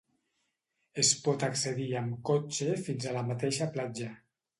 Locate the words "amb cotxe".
1.99-2.79